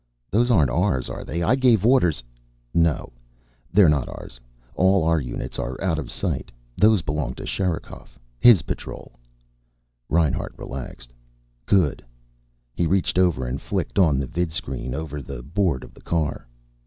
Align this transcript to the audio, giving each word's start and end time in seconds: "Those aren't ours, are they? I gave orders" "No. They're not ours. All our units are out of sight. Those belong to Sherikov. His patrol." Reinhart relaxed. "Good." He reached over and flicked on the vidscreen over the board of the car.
"Those 0.31 0.49
aren't 0.49 0.71
ours, 0.71 1.11
are 1.11 1.23
they? 1.23 1.43
I 1.43 1.53
gave 1.55 1.85
orders" 1.85 2.23
"No. 2.89 3.13
They're 3.71 3.87
not 3.87 4.09
ours. 4.09 4.39
All 4.73 5.03
our 5.03 5.19
units 5.21 5.59
are 5.59 5.79
out 5.79 5.99
of 5.99 6.09
sight. 6.09 6.51
Those 6.75 7.03
belong 7.03 7.35
to 7.35 7.45
Sherikov. 7.45 8.17
His 8.39 8.63
patrol." 8.63 9.11
Reinhart 10.09 10.55
relaxed. 10.57 11.13
"Good." 11.67 12.03
He 12.73 12.87
reached 12.87 13.19
over 13.19 13.45
and 13.45 13.61
flicked 13.61 13.99
on 13.99 14.17
the 14.17 14.25
vidscreen 14.25 14.95
over 14.95 15.21
the 15.21 15.43
board 15.43 15.83
of 15.83 15.93
the 15.93 16.01
car. 16.01 16.47